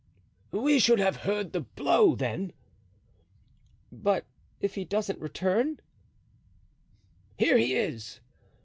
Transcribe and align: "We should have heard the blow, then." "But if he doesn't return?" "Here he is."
"We 0.49 0.79
should 0.79 0.97
have 0.97 1.17
heard 1.17 1.53
the 1.53 1.59
blow, 1.61 2.15
then." 2.15 2.53
"But 3.91 4.25
if 4.59 4.73
he 4.73 4.83
doesn't 4.83 5.21
return?" 5.21 5.79
"Here 7.37 7.59
he 7.59 7.75
is." 7.75 8.19